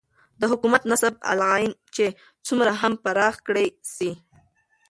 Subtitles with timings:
[0.41, 2.05] دحكومت نصب العين چې
[2.45, 3.65] څومره هم پراخ كړى
[3.95, 4.11] سي